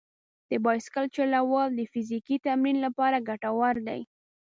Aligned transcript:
د 0.49 0.51
بایسکل 0.65 1.05
چلول 1.15 1.67
د 1.73 1.81
فزیکي 1.91 2.37
تمرین 2.47 2.77
لپاره 2.85 3.25
ګټور 3.29 3.75
دي. 3.87 4.01